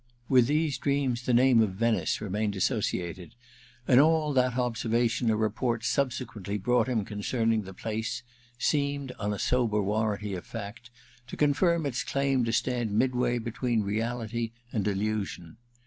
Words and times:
With 0.27 0.47
these 0.47 0.79
dreams 0.79 1.27
the 1.27 1.31
name 1.31 1.61
of 1.61 1.73
Venice 1.75 2.21
remained 2.21 2.55
associated; 2.55 3.35
and 3.87 3.99
all 3.99 4.33
that 4.33 4.57
observation 4.57 5.29
or 5.29 5.37
report 5.37 5.85
subsequently 5.85 6.57
brought 6.57 6.89
him 6.89 7.05
concerning 7.05 7.61
the 7.61 7.73
place 7.75 8.23
seemed, 8.57 9.11
on 9.19 9.31
a 9.31 9.37
sober 9.37 9.79
warranty 9.79 10.33
of 10.33 10.43
fact, 10.43 10.89
to 11.27 11.37
confirm 11.37 11.85
its 11.85 12.03
claim 12.03 12.43
to 12.45 12.51
stand 12.51 12.93
midway 12.97 13.37
between 13.37 13.83
reality 13.83 14.53
and 14.73 14.87
illusion. 14.87 15.57